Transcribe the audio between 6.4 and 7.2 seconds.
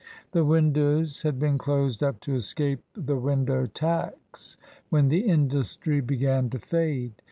to fade.